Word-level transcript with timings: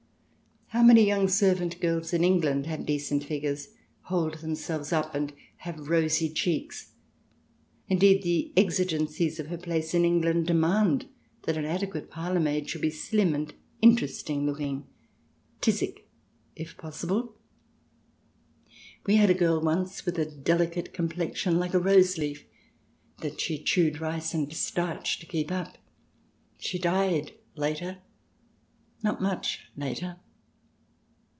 How 0.73 0.83
many 0.83 1.05
young 1.05 1.27
servant 1.27 1.81
girls 1.81 2.13
in 2.13 2.23
England 2.23 2.65
have 2.65 2.85
decent 2.85 3.25
figures, 3.25 3.73
hold 4.03 4.35
them 4.35 4.55
selves 4.55 4.93
up, 4.93 5.13
and 5.13 5.33
have 5.57 5.89
rosy 5.89 6.29
cheeks? 6.29 6.93
Indeed, 7.89 8.23
the 8.23 8.53
exigencies 8.55 9.37
of 9.37 9.47
her 9.47 9.57
place 9.57 9.93
in 9.93 10.05
England 10.05 10.47
demand 10.47 11.07
that 11.43 11.57
an 11.57 11.65
adequate 11.65 12.09
parlourmaid 12.09 12.69
should 12.69 12.79
be 12.79 12.89
slim 12.89 13.35
and" 13.35 13.53
interest 13.81 14.29
ing 14.29 14.45
looking"— 14.45 14.87
phthisic 15.61 16.03
if 16.55 16.77
possible. 16.77 17.35
We 19.05 19.17
had 19.17 19.29
a 19.29 19.33
girl 19.33 19.59
once 19.59 20.05
with 20.05 20.17
a 20.17 20.25
delicate 20.25 20.93
complexion 20.93 21.59
like 21.59 21.73
a 21.73 21.79
rose 21.79 22.17
leaf, 22.17 22.45
that 23.19 23.41
she 23.41 23.61
chewed 23.61 23.99
rice 23.99 24.33
and 24.33 24.51
starch 24.53 25.19
to 25.19 25.25
keep 25.25 25.51
up. 25.51 25.77
She 26.59 26.79
died 26.79 27.33
later— 27.57 27.97
not 29.03 29.21
much 29.21 29.65
later. 29.75 30.15